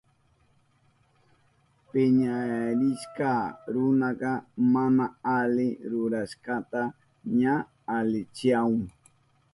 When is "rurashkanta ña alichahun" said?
5.91-8.83